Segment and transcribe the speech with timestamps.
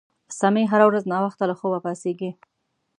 [0.39, 2.31] سمیع هره ورځ ناوخته له خوبه پاڅیږي